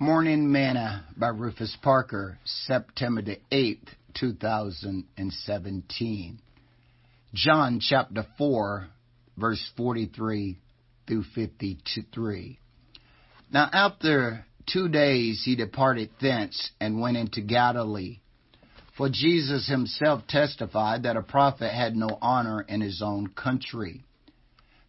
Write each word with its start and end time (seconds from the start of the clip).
Morning 0.00 0.52
Manna 0.52 1.04
by 1.16 1.26
Rufus 1.26 1.76
Parker, 1.82 2.38
September 2.44 3.20
the 3.20 3.40
8th, 3.50 3.88
2017. 4.14 6.38
John 7.34 7.80
chapter 7.80 8.24
4, 8.38 8.86
verse 9.36 9.72
43 9.76 10.56
through 11.08 11.24
53. 11.34 12.60
Now 13.52 13.68
after 13.72 14.46
two 14.72 14.88
days 14.88 15.42
he 15.44 15.56
departed 15.56 16.10
thence 16.20 16.70
and 16.80 17.00
went 17.00 17.16
into 17.16 17.40
Galilee. 17.40 18.20
For 18.96 19.08
Jesus 19.08 19.68
himself 19.68 20.28
testified 20.28 21.02
that 21.02 21.16
a 21.16 21.22
prophet 21.22 21.72
had 21.72 21.96
no 21.96 22.18
honor 22.22 22.60
in 22.60 22.80
his 22.80 23.02
own 23.04 23.30
country. 23.30 24.04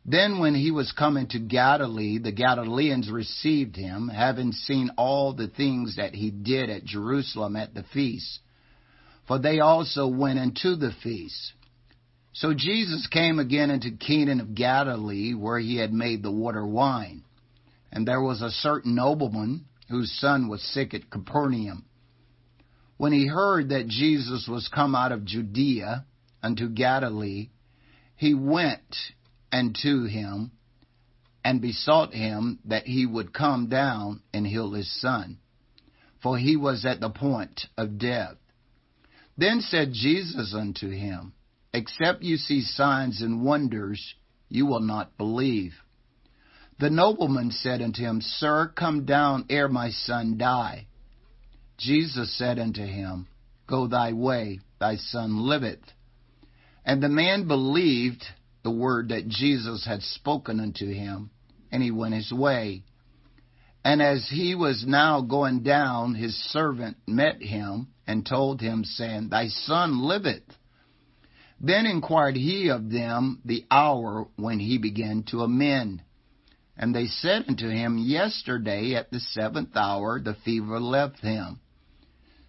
Then, 0.05 0.39
when 0.39 0.55
he 0.55 0.71
was 0.71 0.91
coming 0.91 1.27
to 1.27 1.39
Galilee, 1.39 2.17
the 2.17 2.31
Galileans 2.31 3.11
received 3.11 3.75
him, 3.75 4.07
having 4.07 4.53
seen 4.53 4.91
all 4.97 5.33
the 5.33 5.49
things 5.49 5.97
that 5.97 6.15
he 6.15 6.31
did 6.31 6.69
at 6.69 6.85
Jerusalem 6.85 7.55
at 7.55 7.73
the 7.73 7.83
feast. 7.83 8.39
For 9.27 9.37
they 9.37 9.59
also 9.59 10.07
went 10.07 10.39
into 10.39 10.75
the 10.75 10.91
feast. 11.03 11.53
So 12.33 12.53
Jesus 12.53 13.07
came 13.07 13.37
again 13.37 13.69
into 13.69 13.91
Cana 13.91 14.41
of 14.41 14.55
Galilee, 14.55 15.33
where 15.33 15.59
he 15.59 15.77
had 15.77 15.91
made 15.91 16.23
the 16.23 16.31
water 16.31 16.65
wine. 16.65 17.23
And 17.91 18.07
there 18.07 18.21
was 18.21 18.41
a 18.41 18.49
certain 18.49 18.95
nobleman 18.95 19.65
whose 19.89 20.11
son 20.19 20.47
was 20.47 20.63
sick 20.63 20.93
at 20.93 21.09
Capernaum. 21.09 21.85
When 22.97 23.11
he 23.11 23.27
heard 23.27 23.69
that 23.69 23.87
Jesus 23.87 24.47
was 24.47 24.67
come 24.67 24.95
out 24.95 25.11
of 25.11 25.25
Judea 25.25 26.05
unto 26.41 26.69
Galilee, 26.69 27.49
he 28.15 28.33
went 28.33 28.95
and 29.51 29.77
to 29.81 30.05
him 30.05 30.51
and 31.43 31.61
besought 31.61 32.13
him 32.13 32.59
that 32.65 32.85
he 32.85 33.05
would 33.05 33.33
come 33.33 33.69
down 33.69 34.21
and 34.33 34.45
heal 34.45 34.73
his 34.73 34.91
son, 35.01 35.37
for 36.21 36.37
he 36.37 36.55
was 36.55 36.85
at 36.85 36.99
the 36.99 37.09
point 37.09 37.61
of 37.77 37.97
death. 37.97 38.35
Then 39.37 39.61
said 39.61 39.93
Jesus 39.93 40.53
unto 40.53 40.89
him, 40.89 41.33
Except 41.73 42.23
you 42.23 42.37
see 42.37 42.61
signs 42.61 43.21
and 43.21 43.43
wonders, 43.43 44.15
you 44.49 44.65
will 44.65 44.81
not 44.81 45.17
believe. 45.17 45.73
The 46.79 46.89
nobleman 46.89 47.51
said 47.51 47.81
unto 47.81 48.01
him, 48.01 48.21
Sir, 48.21 48.71
come 48.75 49.05
down 49.05 49.45
ere 49.49 49.67
my 49.67 49.91
son 49.91 50.37
die. 50.37 50.87
Jesus 51.77 52.37
said 52.37 52.59
unto 52.59 52.85
him, 52.85 53.27
Go 53.67 53.87
thy 53.87 54.13
way, 54.13 54.59
thy 54.79 54.95
son 54.95 55.37
liveth. 55.39 55.83
And 56.85 57.03
the 57.03 57.09
man 57.09 57.47
believed 57.47 58.25
the 58.63 58.71
word 58.71 59.09
that 59.09 59.27
Jesus 59.27 59.85
had 59.85 60.01
spoken 60.01 60.59
unto 60.59 60.87
him, 60.87 61.31
and 61.71 61.81
he 61.81 61.91
went 61.91 62.15
his 62.15 62.31
way. 62.31 62.83
And 63.83 64.01
as 64.01 64.27
he 64.29 64.55
was 64.55 64.85
now 64.85 65.21
going 65.21 65.63
down, 65.63 66.15
his 66.15 66.35
servant 66.51 66.97
met 67.07 67.41
him 67.41 67.87
and 68.05 68.25
told 68.25 68.59
him, 68.59 68.83
saying, 68.83 69.29
Thy 69.29 69.47
son 69.47 70.01
liveth. 70.01 70.43
Then 71.61 71.85
inquired 71.85 72.35
he 72.35 72.69
of 72.69 72.89
them 72.89 73.41
the 73.45 73.65
hour 73.69 74.27
when 74.35 74.59
he 74.59 74.77
began 74.77 75.23
to 75.29 75.41
amend. 75.41 76.01
And 76.77 76.95
they 76.95 77.07
said 77.07 77.45
unto 77.47 77.67
him, 77.69 77.97
Yesterday 77.97 78.95
at 78.95 79.11
the 79.11 79.19
seventh 79.19 79.75
hour 79.75 80.19
the 80.19 80.35
fever 80.45 80.79
left 80.79 81.19
him. 81.19 81.59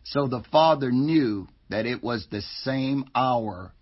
So 0.04 0.28
the 0.28 0.44
father 0.52 0.92
knew 0.92 1.48
that 1.68 1.86
it 1.86 2.02
was 2.02 2.26
the 2.30 2.42
same 2.62 3.04
hour 3.14 3.72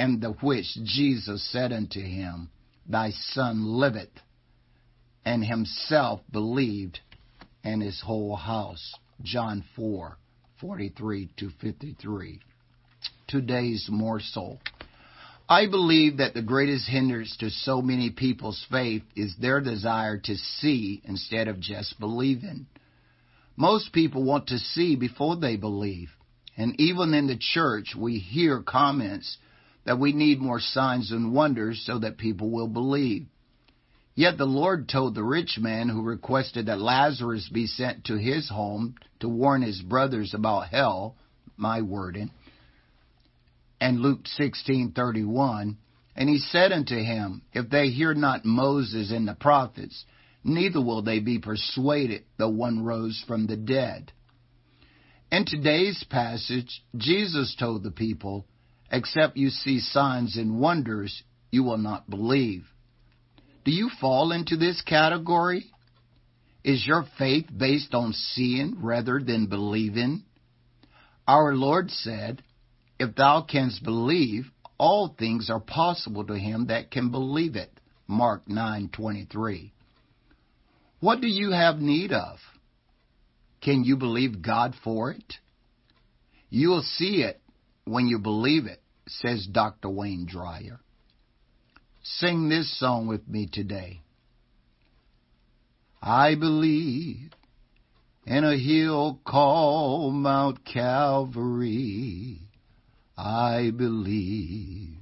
and 0.00 0.22
the 0.22 0.30
which 0.30 0.78
Jesus 0.82 1.46
said 1.52 1.74
unto 1.74 2.00
him, 2.00 2.48
Thy 2.88 3.10
son 3.10 3.66
liveth, 3.66 4.08
and 5.26 5.44
himself 5.44 6.22
believed, 6.32 7.00
and 7.62 7.82
his 7.82 8.00
whole 8.00 8.34
house. 8.34 8.94
John 9.22 9.62
4, 9.76 10.16
43 10.58 11.28
to 11.36 11.50
53. 11.60 12.40
Today's 13.28 13.88
morsel. 13.90 14.58
I 15.46 15.66
believe 15.66 16.16
that 16.16 16.32
the 16.32 16.40
greatest 16.40 16.88
hindrance 16.88 17.36
to 17.40 17.50
so 17.50 17.82
many 17.82 18.08
people's 18.08 18.64
faith 18.70 19.02
is 19.14 19.36
their 19.36 19.60
desire 19.60 20.16
to 20.16 20.34
see 20.34 21.02
instead 21.04 21.46
of 21.46 21.60
just 21.60 22.00
believing. 22.00 22.64
Most 23.54 23.92
people 23.92 24.24
want 24.24 24.46
to 24.46 24.58
see 24.58 24.96
before 24.96 25.36
they 25.36 25.56
believe. 25.56 26.08
And 26.56 26.80
even 26.80 27.12
in 27.12 27.26
the 27.26 27.36
church, 27.38 27.94
we 27.94 28.18
hear 28.18 28.62
comments 28.62 29.36
that 29.84 29.98
we 29.98 30.12
need 30.12 30.40
more 30.40 30.60
signs 30.60 31.10
and 31.10 31.32
wonders 31.32 31.82
so 31.86 31.98
that 31.98 32.18
people 32.18 32.50
will 32.50 32.68
believe. 32.68 33.26
Yet 34.14 34.36
the 34.36 34.46
Lord 34.46 34.88
told 34.88 35.14
the 35.14 35.24
rich 35.24 35.58
man 35.58 35.88
who 35.88 36.02
requested 36.02 36.66
that 36.66 36.80
Lazarus 36.80 37.48
be 37.48 37.66
sent 37.66 38.04
to 38.04 38.16
his 38.16 38.48
home 38.48 38.96
to 39.20 39.28
warn 39.28 39.62
his 39.62 39.80
brothers 39.80 40.34
about 40.34 40.68
hell, 40.68 41.16
my 41.56 41.80
wording, 41.80 42.30
and 43.80 44.00
Luke 44.00 44.24
16:31, 44.38 45.76
and 46.14 46.28
he 46.28 46.38
said 46.38 46.72
unto 46.72 46.96
him, 46.96 47.42
If 47.52 47.70
they 47.70 47.88
hear 47.88 48.12
not 48.12 48.44
Moses 48.44 49.10
and 49.10 49.26
the 49.26 49.34
prophets, 49.34 50.04
neither 50.44 50.82
will 50.82 51.02
they 51.02 51.20
be 51.20 51.38
persuaded 51.38 52.24
though 52.36 52.50
one 52.50 52.84
rose 52.84 53.22
from 53.26 53.46
the 53.46 53.56
dead. 53.56 54.12
In 55.32 55.44
today's 55.46 56.04
passage, 56.10 56.82
Jesus 56.96 57.54
told 57.54 57.84
the 57.84 57.90
people, 57.90 58.46
Except 58.90 59.36
you 59.36 59.50
see 59.50 59.78
signs 59.78 60.36
and 60.36 60.60
wonders, 60.60 61.22
you 61.50 61.62
will 61.62 61.78
not 61.78 62.10
believe. 62.10 62.64
Do 63.64 63.70
you 63.70 63.90
fall 64.00 64.32
into 64.32 64.56
this 64.56 64.82
category? 64.82 65.66
Is 66.64 66.86
your 66.86 67.04
faith 67.18 67.46
based 67.56 67.94
on 67.94 68.12
seeing 68.12 68.82
rather 68.82 69.20
than 69.20 69.46
believing? 69.46 70.24
Our 71.26 71.54
Lord 71.54 71.90
said, 71.90 72.42
If 72.98 73.14
thou 73.14 73.42
canst 73.42 73.84
believe, 73.84 74.50
all 74.78 75.08
things 75.08 75.50
are 75.50 75.60
possible 75.60 76.24
to 76.26 76.38
him 76.38 76.66
that 76.66 76.90
can 76.90 77.10
believe 77.10 77.54
it. 77.54 77.70
Mark 78.08 78.46
9:23. 78.46 79.70
What 80.98 81.20
do 81.20 81.28
you 81.28 81.52
have 81.52 81.80
need 81.80 82.12
of? 82.12 82.38
Can 83.60 83.84
you 83.84 83.96
believe 83.96 84.42
God 84.42 84.74
for 84.82 85.12
it? 85.12 85.34
You'll 86.48 86.82
see 86.82 87.22
it 87.22 87.40
when 87.84 88.06
you 88.06 88.18
believe 88.18 88.66
it, 88.66 88.82
says 89.08 89.46
Dr. 89.50 89.88
Wayne 89.88 90.26
Dyer. 90.32 90.80
Sing 92.02 92.48
this 92.48 92.78
song 92.78 93.06
with 93.06 93.28
me 93.28 93.48
today. 93.50 94.00
I 96.02 96.34
believe 96.34 97.32
in 98.26 98.44
a 98.44 98.56
hill 98.56 99.20
called 99.26 100.14
Mount 100.14 100.64
Calvary. 100.64 102.38
I 103.18 103.70
believe 103.76 104.96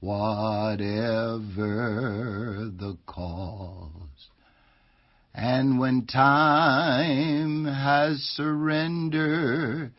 whatever 0.00 0.76
the 2.76 2.96
cause. 3.06 4.28
And 5.34 5.78
when 5.78 6.06
time 6.06 7.64
has 7.64 8.18
surrendered 8.18 9.92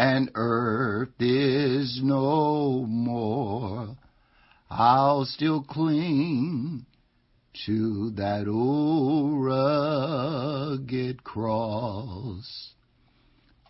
and 0.00 0.30
earth 0.34 1.12
is 1.20 2.00
no 2.02 2.86
more, 2.88 3.98
I'll 4.70 5.26
still 5.26 5.62
cling 5.62 6.86
to 7.66 8.10
that 8.12 8.48
old 8.48 9.44
rugged 9.44 11.22
cross. 11.22 12.72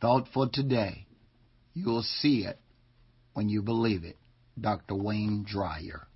Thought 0.01 0.29
for 0.33 0.49
today. 0.49 1.09
You'll 1.75 2.05
see 2.05 2.45
it 2.45 2.61
when 3.33 3.49
you 3.49 3.61
believe 3.61 4.05
it. 4.05 4.17
Dr. 4.61 4.95
Wayne 4.95 5.45
Dyer. 5.53 6.07